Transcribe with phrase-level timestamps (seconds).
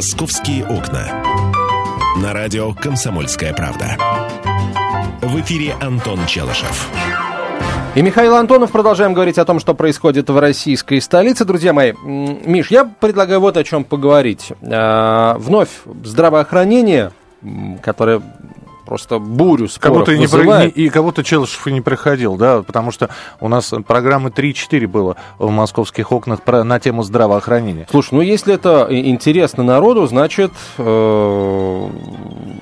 [0.00, 1.22] «Московские окна».
[2.22, 3.98] На радио «Комсомольская правда».
[5.20, 6.88] В эфире Антон Челышев.
[7.94, 8.70] И Михаил Антонов.
[8.70, 11.44] Продолжаем говорить о том, что происходит в российской столице.
[11.44, 14.54] Друзья мои, Миш, я предлагаю вот о чем поговорить.
[14.62, 15.68] А, вновь
[16.02, 17.12] здравоохранение,
[17.82, 18.22] которое
[18.90, 20.76] просто бурю споров кого-то вызывает.
[20.76, 23.08] Не, и кого-то Челышев и не приходил, да, потому что
[23.38, 27.86] у нас программы 3-4 было в московских окнах про, на тему здравоохранения.
[27.88, 30.50] Слушай, ну если это интересно народу, значит...
[30.78, 31.88] Э...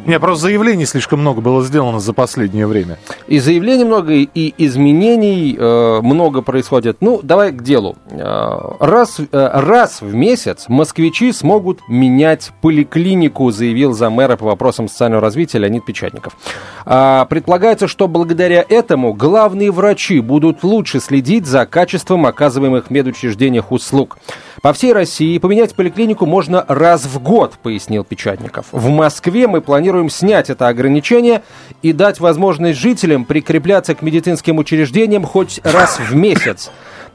[0.08, 2.98] Не, просто заявлений слишком много было сделано за последнее время.
[3.26, 6.98] И заявлений много, и изменений э, много происходит.
[7.00, 7.96] Ну, давай к делу.
[8.10, 14.88] Э, раз, э, раз в месяц москвичи смогут менять поликлинику, заявил за мэра по вопросам
[14.88, 16.36] социального развития Леонид Печатник работников.
[16.84, 23.72] А, предполагается, что благодаря этому главные врачи будут лучше следить за качеством оказываемых в медучреждениях
[23.72, 24.18] услуг.
[24.62, 28.66] По всей России поменять поликлинику можно раз в год, пояснил Печатников.
[28.72, 31.42] В Москве мы планируем снять это ограничение
[31.82, 36.70] и дать возможность жителям прикрепляться к медицинским учреждениям хоть раз в месяц.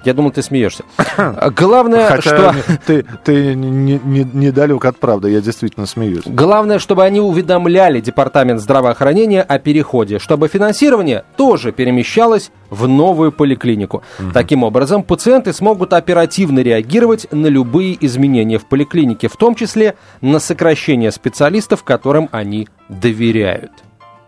[0.05, 0.83] Я думал, ты смеешься.
[1.55, 2.55] Главное, Хотя что...
[2.85, 6.23] Ты, ты не, не, от правды, я действительно смеюсь.
[6.25, 14.03] Главное, чтобы они уведомляли Департамент здравоохранения о переходе, чтобы финансирование тоже перемещалось в новую поликлинику.
[14.19, 14.31] Угу.
[14.33, 20.39] Таким образом, пациенты смогут оперативно реагировать на любые изменения в поликлинике, в том числе на
[20.39, 23.71] сокращение специалистов, которым они доверяют.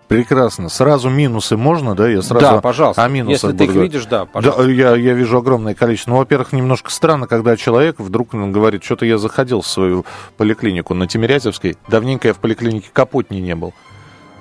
[0.08, 0.70] Прекрасно.
[0.70, 2.08] Сразу минусы можно, да?
[2.08, 3.04] Я сразу да, пожалуйста.
[3.04, 4.64] О минусах Если ты их видишь, да, пожалуйста.
[4.64, 6.12] Да, я, я вижу огромное количество.
[6.12, 10.06] Ну, во-первых, немножко странно, когда человек вдруг говорит, что-то я заходил в свою
[10.38, 11.78] поликлинику на Тимирязевской.
[11.88, 13.74] Давненько я в поликлинике Капотни не был.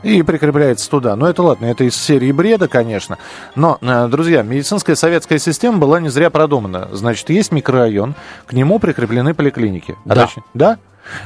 [0.03, 1.17] И прикрепляется туда.
[1.17, 3.17] Но это ладно, это из серии бреда, конечно.
[3.57, 6.91] Но, э, друзья, медицинская советская система была не зря продумана.
[6.93, 8.15] Значит, есть микрорайон,
[8.47, 9.97] к нему прикреплены поликлиники.
[10.05, 10.29] Да.
[10.53, 10.79] Да?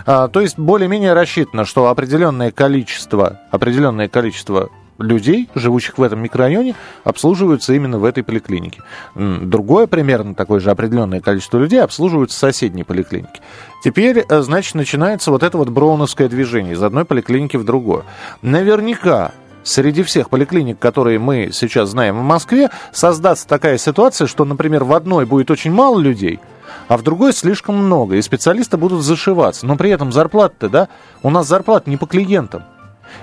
[0.06, 6.74] А, то есть более-менее рассчитано, что определенное количество, определенное количество людей, живущих в этом микрорайоне,
[7.05, 8.83] обслуживаются именно в этой поликлинике.
[9.14, 13.40] Другое примерно такое же определенное количество людей обслуживаются в соседней поликлинике.
[13.84, 18.05] Теперь, э, значит, начинается вот это вот броуновское движение из одной поликлиники в другую.
[18.42, 24.83] Наверняка среди всех поликлиник, которые мы сейчас знаем в Москве, создастся такая ситуация, что, например,
[24.83, 26.40] в одной будет очень мало людей–
[26.89, 29.67] а в другой слишком много, и специалисты будут зашиваться.
[29.67, 30.89] Но при этом зарплата-то, да,
[31.23, 32.64] у нас зарплата не по клиентам.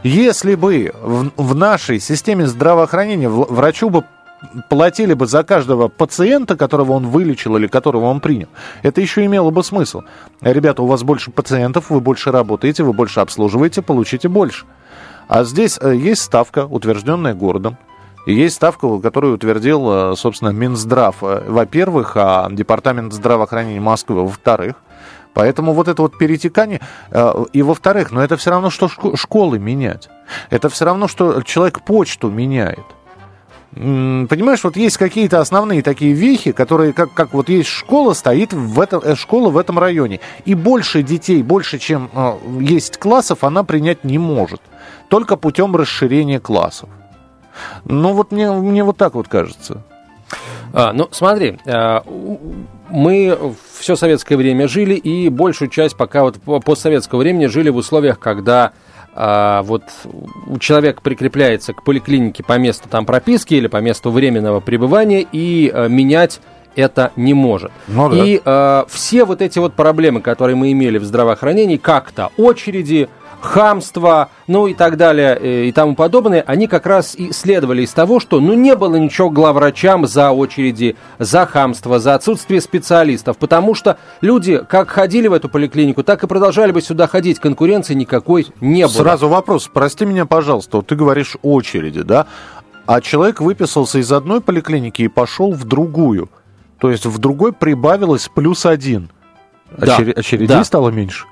[0.03, 4.03] Если бы в, в нашей системе здравоохранения врачу бы
[4.69, 8.47] платили бы за каждого пациента, которого он вылечил или которого он принял,
[8.83, 10.01] это еще имело бы смысл.
[10.41, 14.65] Ребята, у вас больше пациентов, вы больше работаете, вы больше обслуживаете, получите больше.
[15.27, 17.77] А здесь э, есть ставка, утвержденная городом.
[18.25, 24.75] И есть ставка, которую утвердил, э, собственно, Минздрав, э, во-первых, а Департамент здравоохранения Москвы, во-вторых.
[25.33, 26.81] Поэтому вот это вот перетекание.
[27.11, 30.09] Э, и во-вторых, но это все равно, что школы менять.
[30.49, 32.85] Это все равно, что человек почту меняет.
[33.73, 38.79] Понимаешь, вот есть какие-то основные такие вехи, которые, как, как вот есть школа, стоит в
[38.79, 40.21] этом, школа в этом районе.
[40.45, 42.09] И больше детей, больше, чем
[42.61, 44.61] есть классов, она принять не может.
[45.09, 46.87] Только путем расширения классов.
[47.85, 49.83] Ну вот мне, мне вот так вот кажется.
[50.73, 52.03] А, ну, смотри, а,
[52.89, 53.37] мы
[53.77, 58.73] все советское время жили, и большую часть пока вот постсоветского времени жили в условиях, когда
[59.13, 59.83] а, вот
[60.59, 65.87] человек прикрепляется к поликлинике по месту там прописки или по месту временного пребывания и а,
[65.87, 66.41] менять
[66.75, 67.71] это не может.
[67.87, 68.17] Ну, да.
[68.17, 73.07] И а, все вот эти вот проблемы, которые мы имели в здравоохранении, как-то очереди,
[73.45, 77.93] хамство, ну и так далее э, и тому подобное, они как раз и следовали из
[77.93, 83.75] того, что ну не было ничего главврачам за очереди, за хамство, за отсутствие специалистов, потому
[83.75, 88.47] что люди как ходили в эту поликлинику, так и продолжали бы сюда ходить, конкуренции никакой
[88.59, 88.91] не было.
[88.93, 92.27] Сразу вопрос, прости меня, пожалуйста, вот ты говоришь очереди, да,
[92.85, 96.29] а человек выписался из одной поликлиники и пошел в другую,
[96.79, 99.09] то есть в другой прибавилось плюс один.
[99.77, 99.95] Да.
[99.95, 100.13] Очер...
[100.15, 100.63] Очередей да.
[100.63, 101.25] стало меньше?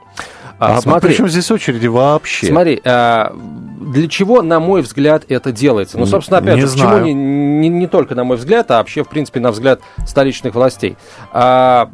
[0.59, 2.47] А, а смотри, причем здесь очереди вообще?
[2.47, 3.35] Смотри, а,
[3.81, 5.97] для чего, на мой взгляд, это делается?
[5.97, 7.01] Ну, собственно, опять не же, знаю.
[7.01, 10.55] почему не, не, не только на мой взгляд, а вообще, в принципе, на взгляд столичных
[10.55, 10.97] властей.
[11.31, 11.91] А,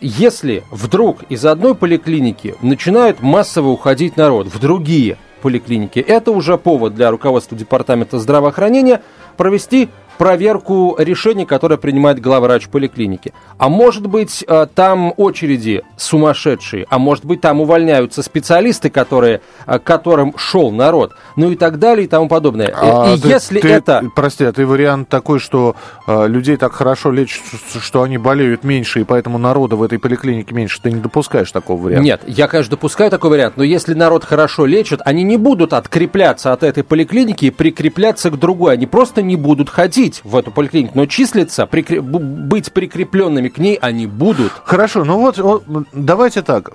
[0.00, 6.94] если вдруг из одной поликлиники начинают массово уходить народ в другие поликлиники, это уже повод
[6.94, 9.02] для руководства Департамента здравоохранения
[9.36, 9.88] провести
[10.18, 13.32] проверку решений, которое принимает главврач поликлиники.
[13.56, 19.78] А может быть, э, там очереди сумасшедшие, а может быть, там увольняются специалисты, которые, э,
[19.78, 22.74] к которым шел народ, ну и так далее и тому подобное.
[22.76, 24.04] А, и ты, если ты, это...
[24.14, 25.76] Прости, а ты вариант такой, что
[26.06, 27.42] э, людей так хорошо лечат,
[27.80, 31.80] что они болеют меньше, и поэтому народа в этой поликлинике меньше, ты не допускаешь такого
[31.80, 32.04] варианта?
[32.04, 36.52] Нет, я, конечно, допускаю такой вариант, но если народ хорошо лечит, они не будут открепляться
[36.52, 38.74] от этой поликлиники и прикрепляться к другой.
[38.74, 42.02] Они просто не будут ходить в эту поликлинику, но числиться, прикреп...
[42.02, 44.52] быть прикрепленными к ней они будут.
[44.64, 46.70] Хорошо, ну вот, вот давайте так.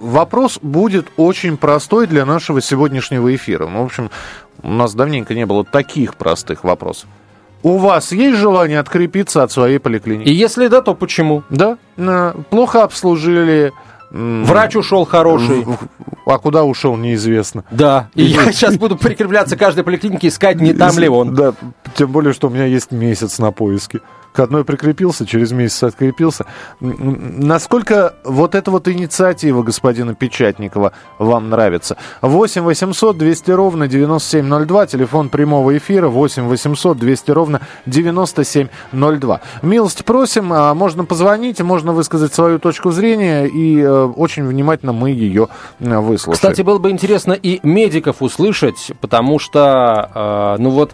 [0.00, 3.66] Вопрос будет очень простой для нашего сегодняшнего эфира.
[3.66, 4.10] Ну, в общем,
[4.62, 7.08] у нас давненько не было таких простых вопросов.
[7.62, 10.28] У вас есть желание открепиться от своей поликлиники?
[10.28, 11.44] И если да, то почему?
[11.48, 11.78] Да.
[11.96, 13.72] Э, Плохо обслужили.
[14.12, 15.66] Врач ушел хороший.
[16.26, 17.64] А куда ушел, неизвестно.
[17.70, 18.08] Да.
[18.14, 21.34] И я сейчас буду прикрепляться к каждой поликлинике, искать, не там ли он.
[21.34, 21.54] Да,
[21.94, 24.00] тем более, что у меня есть месяц на поиске.
[24.32, 26.46] К одной прикрепился, через месяц открепился.
[26.80, 31.98] Насколько вот эта вот инициатива господина Печатникова вам нравится?
[32.22, 39.40] 8 800 200 ровно 9702, телефон прямого эфира 8 800 200 ровно 9702.
[39.60, 45.10] Милость просим, а можно позвонить, можно высказать свою точку зрения, и э, очень внимательно мы
[45.10, 46.34] ее э, выслушаем.
[46.34, 50.92] Кстати, было бы интересно и медиков услышать, потому что, э, ну вот,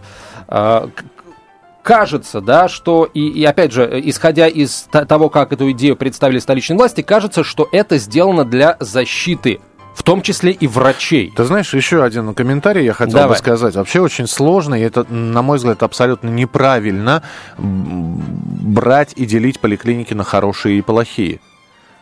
[1.89, 6.77] кажется, да, что, и, и опять же, исходя из того, как эту идею представили столичные
[6.77, 9.59] власти, кажется, что это сделано для защиты,
[9.95, 11.33] в том числе и врачей.
[11.35, 13.29] Ты знаешь, еще один комментарий я хотел Давай.
[13.29, 13.73] бы сказать.
[13.73, 17.23] Вообще очень сложно, и это, на мой взгляд, абсолютно неправильно
[17.57, 21.39] брать и делить поликлиники на хорошие и плохие.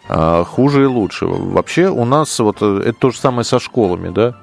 [0.10, 1.28] А, Хуже и лучше.
[1.28, 4.36] Вообще у нас вот э, это то же самое со школами, да?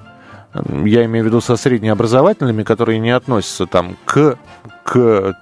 [0.85, 4.37] Я имею в виду со среднеобразовательными, которые не относятся там к,
[4.83, 5.35] к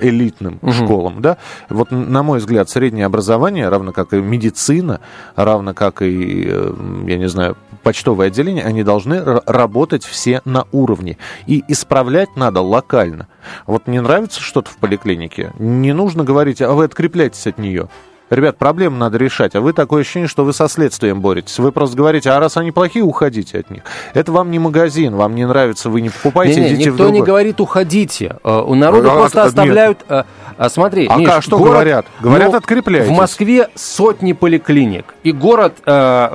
[0.00, 0.72] элитным Мгм.
[0.72, 1.36] школам, да?
[1.68, 5.00] Вот, на мой взгляд, среднее образование, равно как и медицина,
[5.36, 6.74] равно как и, э,
[7.06, 11.18] я не знаю, почтовое отделение, они должны работать все на уровне.
[11.46, 13.28] И исправлять надо локально.
[13.66, 17.88] Вот не нравится что-то в поликлинике, не нужно говорить, а вы открепляйтесь от нее.
[18.30, 21.58] Ребят, проблему надо решать, а вы такое ощущение, что вы со следствием боретесь.
[21.58, 23.82] Вы просто говорите, а раз они плохие, уходите от них.
[24.14, 27.10] Это вам не магазин, вам не нравится, вы не покупайте, Не-не, идите в никто не
[27.18, 27.26] другой.
[27.26, 28.36] говорит уходите.
[28.42, 29.98] Э, У народа А, просто а, оставляют.
[30.08, 30.24] а,
[30.70, 32.06] Смотри, А Миш, ка- что город- говорят?
[32.20, 33.08] Говорят, ну, открепляйтесь.
[33.08, 35.04] В Москве сотни поликлиник.
[35.24, 36.28] И город, э,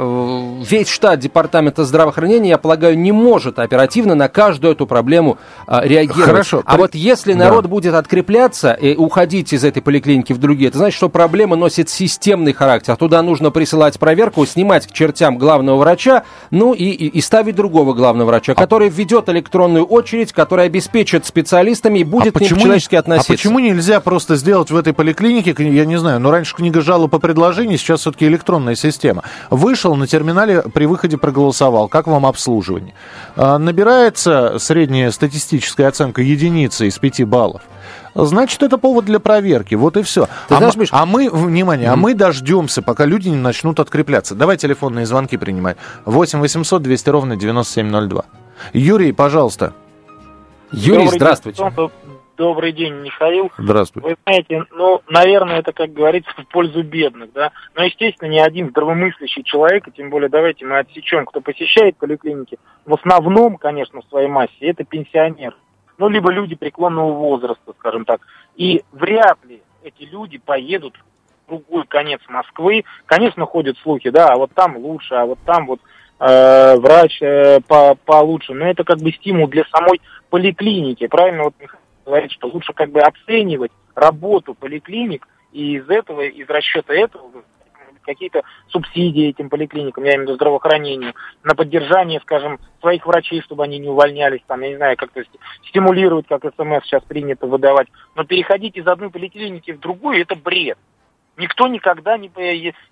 [0.69, 5.37] весь штат департамента здравоохранения, я полагаю, не может оперативно на каждую эту проблему
[5.67, 6.25] э, реагировать.
[6.25, 7.45] Хорошо, А при- вот если Да.
[7.45, 11.78] народ будет открепляться и уходить из этой поликлиники в другие, это значит, что проблема носит
[11.87, 12.97] системный характер.
[12.97, 17.93] Туда нужно присылать проверку, снимать к чертям главного врача, ну и, и, и ставить другого
[17.93, 23.31] главного врача, который введет электронную очередь, которая обеспечит специалистами и будет к ним человечески относиться.
[23.31, 27.13] А почему нельзя просто сделать в этой поликлинике, я не знаю, ну раньше книга жалоб
[27.13, 29.23] и предложений, сейчас все-таки электронная система.
[29.51, 32.93] Вышел на терминале, при выходе проголосовал, как вам обслуживание.
[33.35, 37.61] А, Набирается средняя статистическая оценка единицы из 5 баллов.
[38.15, 39.75] Значит, это повод для проверки.
[39.75, 40.25] Вот и все.
[40.47, 43.79] Ты а, знаешь, мы, Миш- а мы, внимание, а мы дождемся, пока люди не начнут
[43.79, 44.35] открепляться.
[44.35, 45.77] Давай телефонные звонки принимать.
[46.05, 48.25] 8 800 200 ровно 9702.
[48.73, 49.73] Юрий, пожалуйста.
[50.71, 51.63] Юрий, Добрый здравствуйте.
[51.63, 51.89] День.
[52.39, 53.51] Добрый день, Михаил.
[53.57, 54.01] Здравствуй.
[54.01, 57.51] Вы знаете, ну, наверное, это, как говорится, в пользу бедных, да.
[57.75, 62.57] Но, естественно, ни один здравомыслящий человек, и тем более давайте мы отсечем, кто посещает поликлиники,
[62.85, 65.55] в основном, конечно, в своей массе, это пенсионеры.
[65.99, 68.21] Ну, либо люди преклонного возраста, скажем так.
[68.55, 70.95] И вряд ли эти люди поедут
[71.45, 72.85] в другой конец Москвы.
[73.05, 75.81] Конечно, ходят слухи, да, а вот там лучше, а вот там вот
[76.19, 78.53] э, врач э, по, получше.
[78.53, 81.05] Но это как бы стимул для самой поликлиники.
[81.07, 86.47] Правильно вот Михаил говорит, что лучше как бы оценивать работу поликлиник и из этого, из
[86.47, 87.43] расчета этого
[88.13, 91.13] какие-то субсидии этим поликлиникам, я имею в виду здравоохранению,
[91.43, 95.23] на поддержание, скажем, своих врачей, чтобы они не увольнялись, там, я не знаю, как-то
[95.67, 97.87] стимулировать, как СМС сейчас принято выдавать.
[98.15, 100.77] Но переходить из одной поликлиники в другую– это бред.
[101.37, 102.29] Никто никогда не,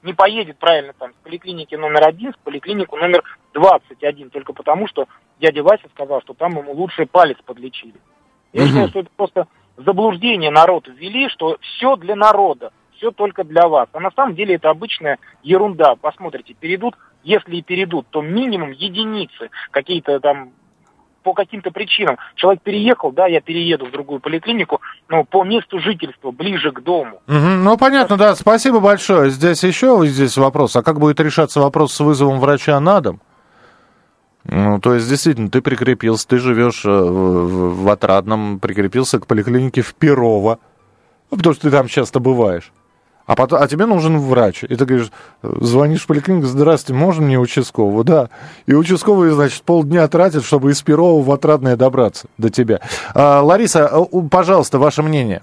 [0.03, 5.07] не поедет, правильно, там, с поликлиники номер один в поликлинику номер 21, только потому, что
[5.39, 7.95] дядя Вася сказал, что там ему лучший палец подлечили.
[8.53, 8.69] Я Мгм.
[8.69, 13.87] считаю, что это просто заблуждение народ ввели, что все для народа, все только для вас.
[13.93, 15.95] А на самом деле это обычная ерунда.
[15.95, 20.51] Посмотрите, перейдут, если и перейдут, то минимум единицы какие-то там
[21.23, 22.17] по каким-то причинам.
[22.35, 27.21] Человек переехал, да, я перееду в другую поликлинику, но по месту жительства, ближе к дому.
[27.27, 29.29] Мгм, Ну, понятно, да, спасибо большое.
[29.29, 30.77] Здесь еще здесь вопрос.
[30.77, 33.19] А как будет решаться вопрос с вызовом врача на дом?
[34.45, 39.81] Ну, то есть, действительно, ты прикрепился, ты живешь э, в, в Отрадном, прикрепился к поликлинике
[39.81, 40.59] в Перово,
[41.29, 42.71] ну, потому что ты там часто бываешь.
[43.27, 44.63] А, потом, а тебе нужен врач.
[44.63, 45.11] И ты говоришь,
[45.43, 48.05] звонишь в поликлинику, здравствуйте, можно мне участкового?
[48.05, 48.29] Да.
[48.65, 52.79] И участковый, значит, полдня тратит, чтобы из Перова в Отрадное добраться до тебя.
[53.13, 55.41] А, Лариса, а, пожалуйста, ваше мнение.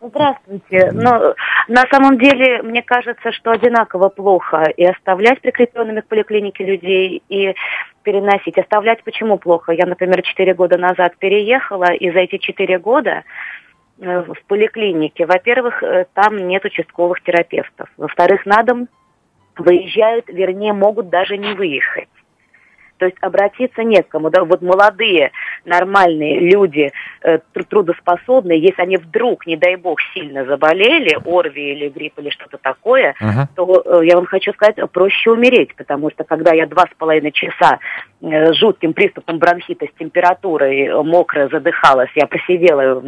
[0.00, 0.92] Здравствуйте.
[0.92, 1.34] Но
[1.66, 7.54] на самом деле, мне кажется, что одинаково плохо и оставлять прикрепленными к поликлинике людей, и
[8.04, 8.56] переносить.
[8.56, 9.72] Оставлять почему плохо?
[9.72, 13.24] Я, например, четыре года назад переехала, и за эти четыре года
[13.98, 17.88] в поликлинике, во-первых, э, там нет участковых терапевтов.
[17.96, 18.88] Во-вторых, на дом
[19.56, 22.08] выезжают, вернее, могут даже не выехать.
[22.98, 24.30] То есть обратиться не к кому.
[24.30, 24.44] Да?
[24.44, 25.32] Вот молодые,
[25.64, 27.38] нормальные люди, э,
[27.68, 33.14] трудоспособные, если они вдруг, не дай бог, сильно заболели, ОРВИ или грипп или что-то такое,
[33.20, 33.46] uh-huh.
[33.54, 37.32] то э, я вам хочу сказать, проще умереть, потому что когда я два с половиной
[37.32, 37.80] часа
[38.22, 43.02] э, с жутким приступом бронхита с температурой, мокрая, задыхалась, я просидела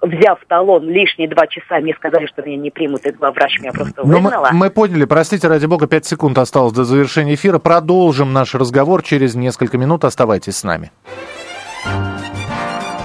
[0.00, 4.02] взяв талон лишние два часа, мне сказали, что меня не примут, и главврач меня просто
[4.02, 4.48] выгнала.
[4.52, 7.58] Мы, мы поняли, простите, ради бога, пять секунд осталось до завершения эфира.
[7.58, 10.04] Продолжим наш разговор через несколько минут.
[10.04, 10.90] Оставайтесь с нами.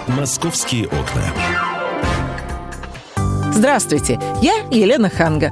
[0.08, 1.24] Московские окна.
[3.52, 5.52] Здравствуйте, я Елена Ханга.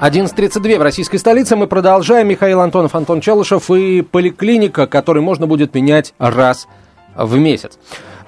[0.00, 1.56] 11.32 в российской столице.
[1.56, 2.28] Мы продолжаем.
[2.28, 6.68] Михаил Антонов, Антон Челышев и поликлиника, который можно будет менять раз
[7.14, 7.78] в месяц.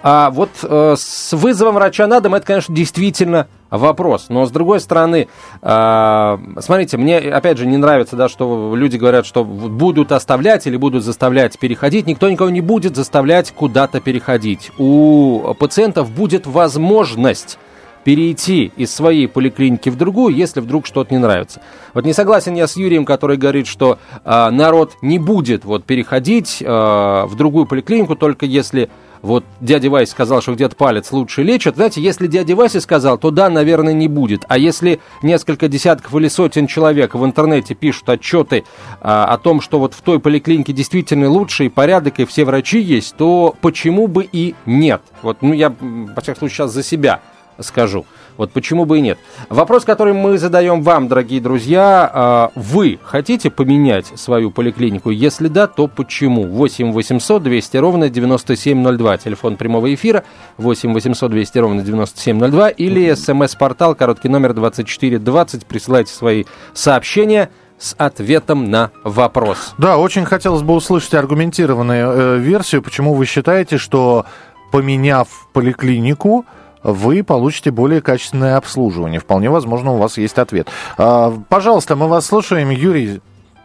[0.02, 4.26] А вот э, с вызовом врача на дом это, конечно, действительно вопрос.
[4.30, 5.28] Но с другой стороны,
[5.60, 10.76] э, смотрите, мне опять же не нравится, да, что люди говорят, что будут оставлять или
[10.78, 12.06] будут заставлять переходить.
[12.06, 14.70] Никто никого не будет заставлять куда-то переходить.
[14.78, 17.58] У пациентов будет возможность
[18.04, 21.60] перейти из своей поликлиники в другую, если вдруг что-то не нравится.
[21.94, 26.62] Вот не согласен я с Юрием, который говорит, что э, народ не будет вот переходить
[26.62, 28.88] э, в другую поликлинику, только если
[29.22, 31.76] вот дядя Вася сказал, что где-то палец лучше лечат.
[31.76, 34.44] Знаете, если дядя Вася сказал, то да, наверное, не будет.
[34.48, 38.64] А если несколько десятков или сотен человек в интернете пишут отчеты
[39.00, 43.16] а, о том, что вот в той поликлинике действительно лучший порядок и все врачи есть,
[43.16, 45.02] то почему бы и нет?
[45.22, 47.20] Вот, ну, я, во всяком случае, сейчас за себя
[47.60, 48.06] скажу.
[48.36, 49.18] Вот почему бы и нет.
[49.48, 55.10] Вопрос, который мы задаем вам, дорогие друзья, а, вы хотите поменять свою поликлинику?
[55.10, 56.44] Если да, то почему?
[56.44, 60.24] 8 800 200 ровно 9702, телефон прямого эфира,
[60.56, 68.70] 8 800 200 ровно 9702 или смс-портал, короткий номер 2420, присылайте свои сообщения с ответом
[68.70, 69.74] на вопрос.
[69.78, 74.26] Да, очень хотелось бы услышать аргументированную э, версию, почему вы считаете, что
[74.72, 76.44] поменяв поликлинику,
[76.82, 79.20] вы получите более качественное обслуживание.
[79.20, 80.68] Вполне возможно, у вас есть ответ.
[80.96, 82.70] А, пожалуйста, мы вас слушаем.
[82.70, 83.20] Юрий,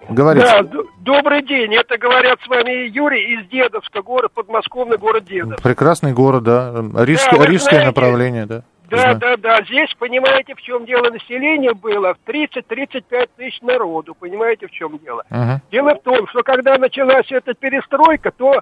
[0.10, 0.46] говорите.
[0.46, 1.74] Да, добрый день.
[1.76, 5.62] Это говорят с вами Юрий из Дедовска, город, подмосковный город Дедов.
[5.62, 6.84] Прекрасный город, да.
[6.98, 8.64] Рижское, да, рижское знаете, направление, да.
[8.90, 9.60] Да, да, да.
[9.64, 12.14] Здесь, понимаете, в чем дело населения было?
[12.14, 14.14] В 30-35 тысяч народу.
[14.14, 15.24] Понимаете, в чем дело?
[15.32, 15.58] Uh-huh.
[15.72, 18.62] Дело в том, что когда началась эта перестройка, то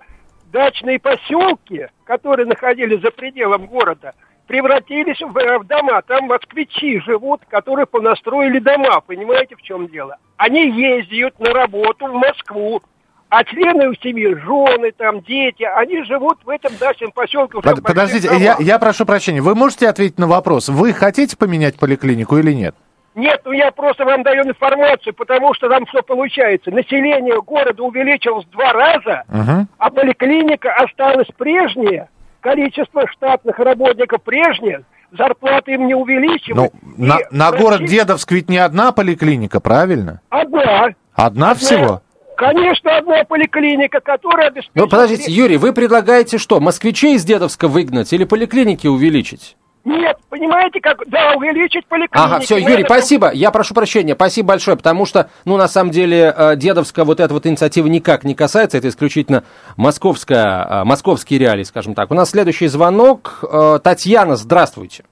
[0.51, 4.13] дачные поселки, которые находились за пределом города,
[4.48, 6.01] превратились в, э, в дома.
[6.01, 9.01] Там москвичи живут, которые понастроили дома.
[9.01, 10.17] Понимаете, в чем дело?
[10.38, 12.81] Они ездят на работу в Москву,
[13.29, 17.62] а члены у семьи, жены, там, дети, они живут в этом дачном поселке.
[17.62, 22.38] Под, подождите, я, я прошу прощения, вы можете ответить на вопрос, вы хотите поменять поликлинику
[22.38, 22.75] или нет?
[23.15, 26.71] Нет, ну я просто вам даю информацию, потому что там что получается.
[26.71, 29.65] Население города увеличилось в два раза, uh-huh.
[29.77, 32.10] а поликлиника осталась прежняя
[32.41, 34.83] количество штатных работников прежнее,
[35.17, 36.74] зарплаты им не увеличивают.
[36.74, 37.63] Ну, на, на врачи...
[37.63, 40.21] город Дедовск ведь не одна поликлиника, правильно?
[40.29, 40.62] Одна.
[40.62, 42.01] Одна, одна всего?
[42.36, 44.75] Конечно, одна поликлиника, которая обеспечивает...
[44.75, 49.55] Ну, подождите, Юрий, вы предлагаете что, москвичей из Дедовска выгнать или поликлиники увеличить?
[49.83, 52.11] Нет, понимаете, как, да, увеличить поликлиники.
[52.13, 56.33] Ага, все, Юрий, спасибо, я прошу прощения, спасибо большое, потому что, ну, на самом деле,
[56.35, 59.43] э, дедовская вот эта вот инициатива никак не касается, это исключительно
[59.77, 62.11] московская, э, московские реалии, скажем так.
[62.11, 63.43] У нас следующий звонок.
[63.51, 65.03] Э, Татьяна, здравствуйте.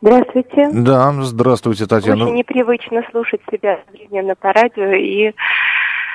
[0.00, 0.70] Здравствуйте.
[0.72, 2.24] Да, здравствуйте, Татьяна.
[2.24, 5.32] Очень непривычно слушать себя одновременно по радио и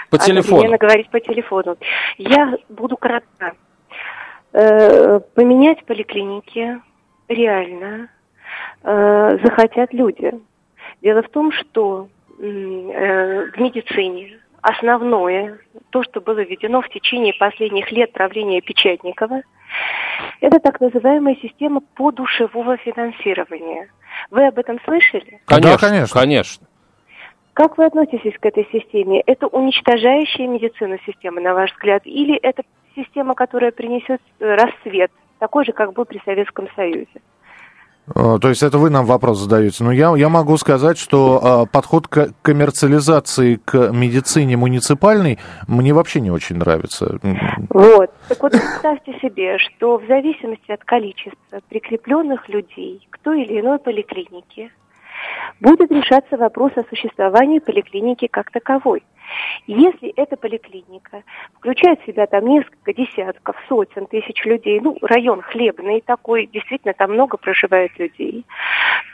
[0.10, 0.78] По телефону.
[0.78, 1.76] говорить по телефону.
[2.18, 3.54] Я буду кратка.
[4.52, 6.82] Поменять поликлиники
[7.34, 8.10] реально
[8.84, 10.32] э, захотят люди.
[11.02, 12.10] Дело в том, что
[12.40, 15.58] э, в медицине основное,
[15.90, 19.42] то, что было введено в течение последних лет правления Печатникова,
[20.40, 23.90] это так называемая система подушевого финансирования.
[24.30, 25.42] Вы об этом слышали?
[25.46, 26.20] Конечно, да, конечно.
[26.20, 26.68] конечно.
[27.54, 29.22] Как вы относитесь к этой системе?
[29.26, 32.64] Это уничтожающая медицину система, на ваш взгляд, или это
[32.96, 35.12] система, которая принесет расцвет,
[35.42, 37.20] такой же, как был при Советском Союзе?
[38.16, 39.84] Э, то есть это вы нам вопрос задаете.
[39.84, 46.22] Но я, я могу сказать, что э, подход к коммерциализации к медицине муниципальной мне вообще
[46.22, 47.20] не очень нравится.
[47.70, 48.12] Вот.
[48.30, 53.80] Так вот, представьте себе, что в зависимости от количества прикрепленных людей к той или иной
[53.80, 54.72] поликлинике
[55.60, 59.04] будет решаться вопрос о существовании поликлиники как таковой.
[59.68, 61.24] Если эта поликлиника
[61.54, 67.14] включает в себя там несколько десятков, сотен тысяч людей, ну, район хлебный такой, действительно там
[67.14, 68.46] много проживает людей,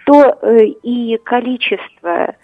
[0.06, 2.36] то э, и количество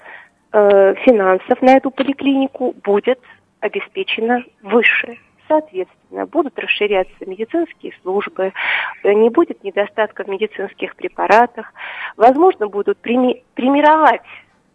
[0.52, 3.20] э, финансов на эту поликлинику будет
[3.60, 5.18] обеспечено выше.
[5.48, 8.54] Соответственно, будут расширяться медицинские службы,
[9.04, 11.74] не будет недостатка в медицинских препаратах,
[12.18, 14.22] возможно, будут прими- премировать,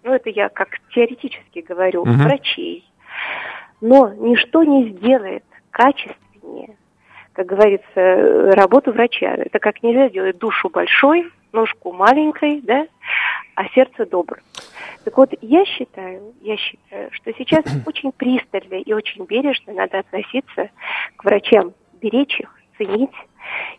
[0.03, 2.11] ну это я как теоретически говорю, угу.
[2.11, 2.85] врачей,
[3.81, 6.77] но ничто не сделает качественнее,
[7.33, 9.35] как говорится, работу врача.
[9.35, 12.87] Это как нельзя сделать душу большой, ножку маленькой, да,
[13.59, 14.41] а сердце добрым.
[15.05, 20.71] Так вот, я считаю, я считаю, что сейчас очень пристально и очень бережно надо относиться
[21.17, 23.11] к врачам, беречь их, ценить.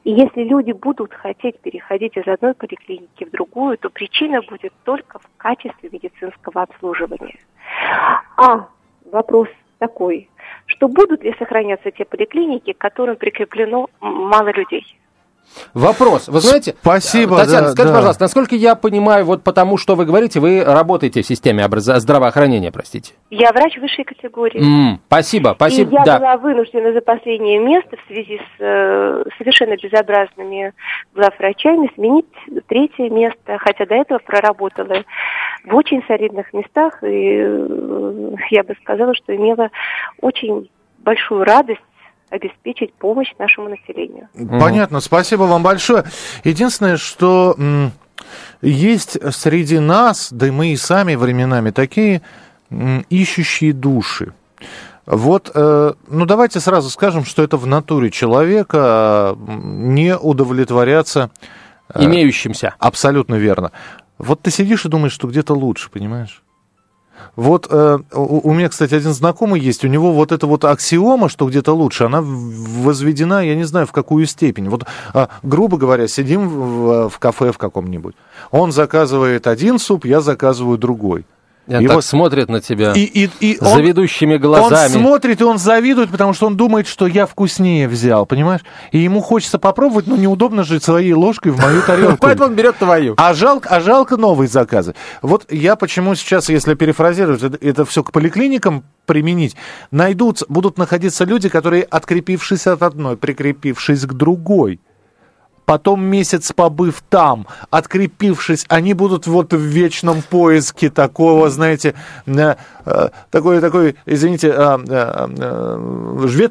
[0.03, 5.19] И если люди будут хотеть переходить из одной поликлиники в другую, то причина будет только
[5.19, 7.39] в качестве медицинского обслуживания.
[8.35, 8.67] А
[9.05, 10.27] вопрос такой,
[10.65, 14.98] что будут ли сохраняться те поликлиники, к которым прикреплено мало людей?
[15.73, 16.27] Вопрос.
[16.27, 17.97] Вы знаете, Спасибо, Татьяна, да, скажите, да.
[17.97, 21.85] пожалуйста, насколько я понимаю, вот потому что вы говорите, вы работаете в системе образ...
[21.85, 23.13] здравоохранения, простите.
[23.29, 24.59] Я врач высшей категории.
[24.61, 25.91] Mm, спасибо, спасибо.
[25.91, 26.19] И я да.
[26.19, 30.73] была вынуждена за последнее место в связи с э, совершенно безобразными
[31.13, 32.25] главврачами сменить
[32.67, 35.03] третье место, хотя до этого проработала
[35.65, 39.69] в очень солидных местах, и э, я бы сказала, что имела
[40.21, 41.81] очень большую радость
[42.29, 44.29] обеспечить помощь нашему населению.
[44.59, 46.03] Понятно, спасибо вам большое.
[46.43, 47.55] Единственное, что
[48.61, 52.21] есть среди нас, да и мы и сами временами такие
[53.09, 54.33] ищущие души.
[55.05, 61.31] Вот, э, ну давайте сразу скажем, что это в натуре человека не удовлетворяться...
[61.91, 62.75] Э, Имеющимся.
[62.77, 63.71] Абсолютно верно.
[64.19, 66.43] Вот ты сидишь и думаешь, что где-то лучше, понимаешь?
[67.35, 71.29] Вот э, у, у меня, кстати, один знакомый есть, у него вот эта вот аксиома,
[71.29, 74.69] что где-то лучше, она возведена, я не знаю, в какую степень.
[74.69, 78.15] Вот, э, грубо говоря, сидим в, в кафе в каком-нибудь,
[78.51, 81.25] он заказывает один суп, я заказываю другой.
[81.69, 84.95] И так вот смотрит на тебя и, и, и заведущими он, глазами.
[84.95, 88.61] Он смотрит, и он завидует, потому что он думает, что я вкуснее взял, понимаешь?
[88.91, 92.17] И ему хочется попробовать, но неудобно же своей ложкой в мою тарелку.
[92.21, 93.13] Поэтому он берет твою.
[93.17, 94.95] А жалко, а жалко новые заказы.
[95.21, 99.55] Вот я почему сейчас, если перефразировать, это, это все к поликлиникам применить,
[99.91, 104.79] найдутся, будут находиться люди, которые, открепившись от одной, прикрепившись к другой,
[105.69, 111.93] потом месяц побыв там, открепившись, они будут вот в вечном поиске такого, знаете,
[112.25, 112.55] э,
[113.29, 114.77] такой, такой, извините, э,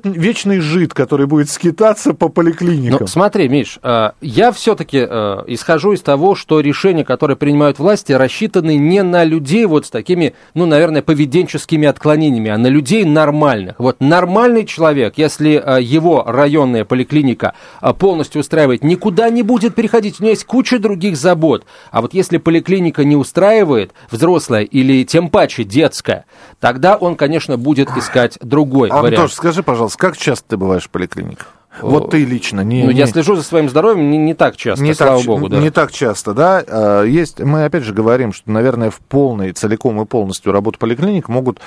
[0.05, 2.99] вечный жид, который будет скитаться по поликлиникам.
[3.01, 3.79] Ну, смотри, Миш,
[4.21, 9.87] я все-таки исхожу из того, что решения, которые принимают власти, рассчитаны не на людей вот
[9.87, 13.79] с такими, ну, наверное, поведенческими отклонениями, а на людей нормальных.
[13.79, 17.55] Вот нормальный человек, если его районная поликлиника
[17.99, 20.21] полностью устраивает, никуда не будет переходить.
[20.21, 21.65] У него есть куча других забот.
[21.91, 26.25] А вот если поликлиника не устраивает, взрослая или тем паче детская,
[26.61, 29.33] тогда он, конечно, будет искать другой Антош, вариант.
[29.33, 31.55] скажи, пожалуйста, как часто ты бываешь в поликлиниках?
[31.81, 32.63] Вот ты лично.
[32.63, 35.27] Не, ну, не, я слежу за своим здоровьем не, не так часто, не слава так,
[35.27, 35.49] богу.
[35.49, 35.59] Да.
[35.59, 36.65] Не так часто, да.
[36.67, 41.29] А, есть, мы опять же говорим, что, наверное, в полной, целиком и полностью работу поликлиник
[41.29, 41.61] могут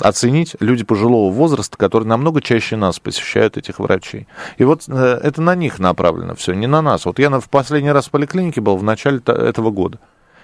[0.00, 4.26] оценить люди пожилого возраста, которые намного чаще нас посещают этих врачей.
[4.58, 7.06] И вот э, это на них направлено все, не на нас.
[7.06, 9.98] Вот я в последний раз в поликлинике был в начале этого года.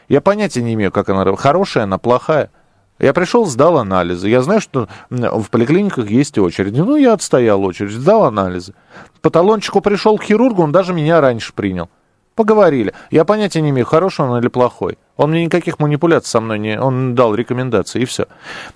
[0.09, 2.51] Я понятия не имею, как она хорошая, она плохая.
[2.99, 4.29] Я пришел, сдал анализы.
[4.29, 6.81] Я знаю, что в поликлиниках есть очереди.
[6.81, 8.75] Ну, я отстоял очередь, сдал анализы.
[9.23, 11.89] По талончику пришел к хирургу, он даже меня раньше принял.
[12.35, 12.93] Поговорили.
[13.11, 14.99] Я понятия не имею, хороший он или плохой.
[15.17, 16.81] Он мне никаких манипуляций со мной не...
[16.81, 18.27] Он дал рекомендации, и все.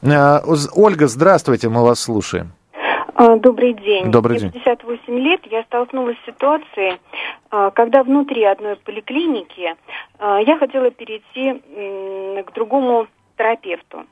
[0.02, 2.52] Ольга, здравствуйте, мы вас слушаем.
[3.14, 4.10] А, добрый день.
[4.10, 4.50] Добрый день.
[4.50, 5.40] 58 лет.
[5.44, 6.98] Я столкнулась с ситуацией,
[7.50, 9.76] а, когда внутри одной поликлиники
[10.18, 11.62] а, я хотела перейти
[12.42, 13.06] к другому
[13.36, 14.04] терапевту.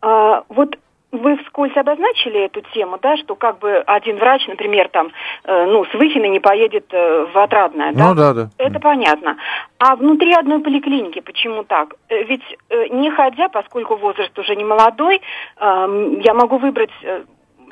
[0.00, 0.76] Вот
[1.10, 5.10] вы вскользь обозначили эту тему, да, что как бы один врач, например, там,
[5.44, 8.08] э, ну, с Выхина не поедет э, в Отрадное, да?
[8.08, 8.50] Ну да, да.
[8.58, 9.38] Это понятно.
[9.78, 11.94] А внутри одной поликлиники почему так?
[12.08, 17.24] Э, Ведь э, не ходя, поскольку возраст уже не молодой, э, я могу выбрать э,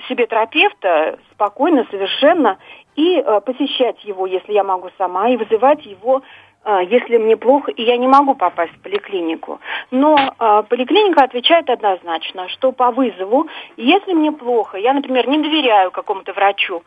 [0.09, 2.57] себе терапевта спокойно, совершенно,
[2.95, 6.23] и э, посещать его, если я могу сама, и вызывать его
[6.89, 9.61] если мне плохо, и я не могу попасть в поликлинику.
[9.91, 15.91] Но э, поликлиника отвечает однозначно, что по вызову, если мне плохо, я, например, не доверяю
[15.91, 16.83] какому-то врачу,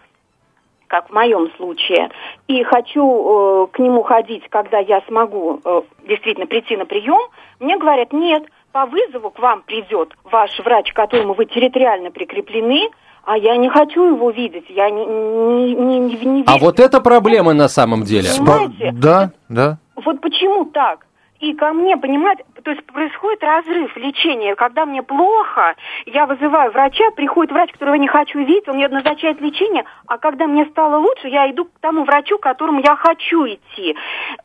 [0.87, 2.09] как в моем случае,
[2.47, 7.21] и хочу э, к нему ходить, когда я смогу э, действительно прийти на прием,
[7.59, 12.89] мне говорят, нет, по вызову к вам придет ваш врач, к которому вы территориально прикреплены,
[13.29, 16.99] а я не хочу его видеть, я не, не, не, не, не А вот это
[16.99, 18.27] проблема на самом деле.
[18.35, 18.91] Понимаете?
[18.91, 19.77] Да, да.
[20.03, 21.05] Вот почему так?
[21.39, 24.55] И ко мне, понимаете, то есть происходит разрыв лечения.
[24.55, 25.75] Когда мне плохо,
[26.07, 30.17] я вызываю врача, приходит врач, которого я не хочу видеть, он мне назначает лечение, а
[30.17, 33.95] когда мне стало лучше, я иду к тому врачу, к которому я хочу идти.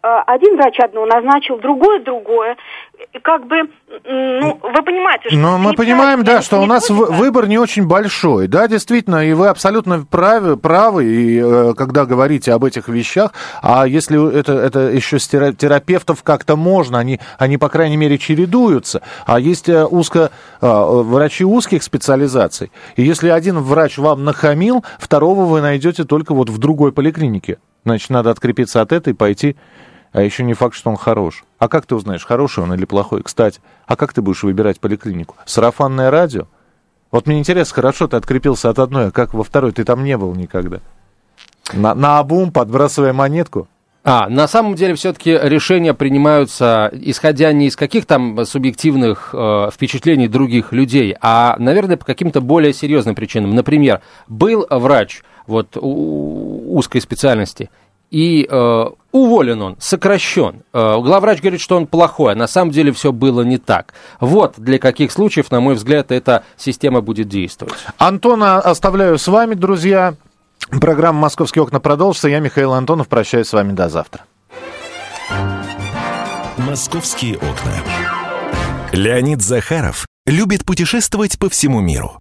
[0.03, 2.57] Э, Один врач одно назначил, другое другое.
[3.23, 3.69] Как бы, м,
[4.41, 5.39] ну, вы понимаете, что...
[5.39, 6.95] Но мы понимаем, да, что у нас да?
[6.95, 8.49] выбор не очень большой.
[8.49, 13.33] Да, действительно, и вы абсолютно правы, правы и, э, когда говорите об этих вещах.
[13.63, 18.19] А если это, это еще с тера- терапевтов как-то можно, они, они, по крайней мере,
[18.19, 19.03] чередуются.
[19.27, 20.31] А есть э, узко,
[20.61, 22.73] э, врачи узких специализаций.
[22.97, 27.59] И если один врач вам нахамил, второго вы найдете только вот в другой поликлинике.
[27.85, 29.57] Значит, надо открепиться от этой и пойти
[30.15, 31.45] а еще не факт, что он хорош.
[31.59, 33.25] А как ты узнаешь, хороший он или плохой?
[33.25, 35.35] Кстати, а как ты будешь выбирать поликлинику?
[35.45, 36.47] Сарафанное радио?
[37.11, 39.73] Вот мне интересно, хорошо ты открепился от одной, а как во второй?
[39.73, 40.79] Ты там не был никогда.
[41.73, 43.67] На, на обум, подбрасывая монетку?
[44.05, 50.29] А, на самом деле все-таки решения принимаются, исходя не из каких там субъективных э, впечатлений
[50.29, 53.53] других людей, а, наверное, по каким-то более серьезным причинам.
[53.57, 57.71] Например, был врач вот у- узкой специальности,
[58.15, 60.63] и э, уволен он, сокращен.
[60.73, 63.93] Э, главврач говорит, что он плохой, а на самом деле все было не так.
[64.21, 67.75] Вот для каких случаев, на мой взгляд, эта система будет действовать.
[67.99, 70.15] Антона оставляю с вами, друзья.
[70.81, 72.29] Программа «Московские окна» продолжится.
[72.29, 74.23] Я, Михаил Антонов, прощаюсь с вами до завтра.
[76.57, 77.73] «Московские окна».
[78.93, 82.21] Леонид Захаров любит путешествовать по всему миру.